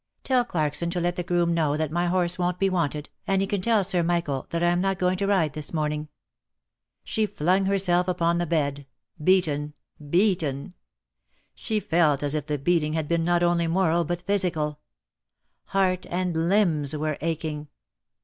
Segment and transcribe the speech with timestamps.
[0.23, 3.45] "Tell Clarkson to let the groom know that my horse won't be wanted, and he
[3.47, 6.09] can tell Sir Michael that I am not going to ride this morning."
[7.03, 8.87] She flung herself upon the bed,
[9.23, 9.75] beaten,
[10.09, 10.73] beaten!
[11.53, 14.79] She felt as if the beating had been not only moral but physical.
[15.65, 17.67] Heart and limbs were aching.